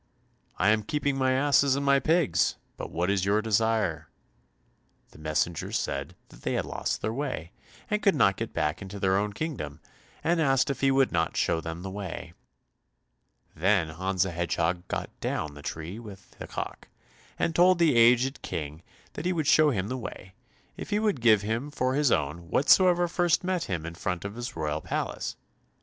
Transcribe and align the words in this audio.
"I 0.57 0.69
am 0.69 0.81
keeping 0.81 1.15
my 1.15 1.33
asses 1.33 1.75
and 1.75 1.85
my 1.85 1.99
pigs; 1.99 2.55
but 2.75 2.89
what 2.89 3.11
is 3.11 3.23
your 3.23 3.39
desire?" 3.39 4.09
The 5.11 5.19
messenger 5.19 5.71
said 5.71 6.15
that 6.29 6.41
they 6.41 6.53
had 6.53 6.65
lost 6.65 7.03
their 7.03 7.13
way, 7.13 7.51
and 7.87 8.01
could 8.01 8.15
not 8.15 8.35
get 8.35 8.51
back 8.51 8.81
into 8.81 8.99
their 8.99 9.15
own 9.15 9.31
kingdom, 9.31 9.79
and 10.23 10.41
asked 10.41 10.71
if 10.71 10.81
he 10.81 10.89
would 10.89 11.11
not 11.11 11.37
show 11.37 11.61
them 11.61 11.83
the 11.83 11.91
way. 11.91 12.33
Then 13.55 13.89
Hans 13.89 14.23
the 14.23 14.31
Hedgehog 14.31 14.87
got 14.87 15.11
down 15.19 15.53
the 15.53 15.61
tree 15.61 15.99
with 15.99 16.31
the 16.39 16.47
cock, 16.47 16.87
and 17.37 17.53
told 17.55 17.77
the 17.77 17.95
aged 17.95 18.41
King 18.41 18.81
that 19.13 19.25
he 19.25 19.31
would 19.33 19.45
show 19.45 19.69
him 19.69 19.87
the 19.87 19.97
way, 19.99 20.33
if 20.77 20.89
he 20.89 20.97
would 20.97 21.21
give 21.21 21.43
him 21.43 21.69
for 21.69 21.93
his 21.93 22.11
own 22.11 22.49
whatsoever 22.49 23.07
first 23.07 23.43
met 23.43 23.65
him 23.65 23.85
in 23.85 23.93
front 23.93 24.25
of 24.25 24.33
his 24.33 24.55
royal 24.55 24.81
palace. 24.81 25.35